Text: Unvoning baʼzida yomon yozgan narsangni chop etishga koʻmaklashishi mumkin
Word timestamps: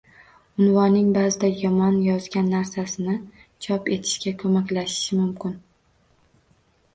Unvoning 0.61 1.09
baʼzida 1.17 1.49
yomon 1.63 1.99
yozgan 2.05 2.49
narsangni 2.53 3.15
chop 3.67 3.91
etishga 3.97 4.33
koʻmaklashishi 4.45 5.21
mumkin 5.21 5.55